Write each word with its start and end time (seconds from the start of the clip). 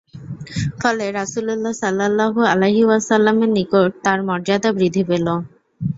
ফলে 0.81 1.05
রাসূলুল্লাহ 1.11 1.73
সাল্লাল্লাহু 1.81 2.39
আলাইহি 2.51 2.83
ওয়াসাল্লামের 2.85 3.51
নিকট 3.57 3.89
তার 4.05 4.19
মর্যাদা 4.27 4.69
বৃদ্ধি 4.77 5.03
পেল। 5.09 5.27